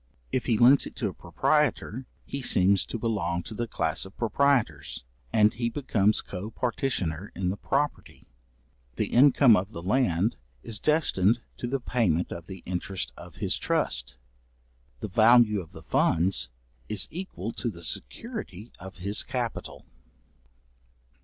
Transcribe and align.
If 0.31 0.47
he 0.47 0.57
lends 0.57 0.87
it 0.87 0.95
to 0.95 1.09
a 1.09 1.13
proprietor, 1.13 2.07
he 2.25 2.41
seems 2.41 2.87
to 2.87 2.97
belong 2.97 3.43
to 3.43 3.53
the 3.53 3.67
class 3.67 4.03
of 4.03 4.17
proprietors, 4.17 5.03
and 5.31 5.53
he 5.53 5.69
becomes 5.69 6.21
co 6.23 6.49
partitioner 6.49 7.31
in 7.35 7.49
the 7.49 7.55
property; 7.55 8.27
the 8.95 9.09
income 9.09 9.55
of 9.55 9.73
the 9.73 9.81
land 9.83 10.37
is 10.63 10.79
destined 10.79 11.39
to 11.57 11.67
the 11.67 11.79
payment 11.79 12.31
of 12.31 12.47
the 12.47 12.63
interest 12.65 13.13
of 13.15 13.35
his 13.35 13.59
trust; 13.59 14.17
the 15.01 15.07
value 15.07 15.61
of 15.61 15.71
the 15.71 15.83
funds 15.83 16.49
is 16.89 17.07
equal 17.11 17.51
to 17.51 17.69
the 17.69 17.83
security 17.83 18.71
of 18.79 18.97
his 18.97 19.21
capital. 19.21 19.85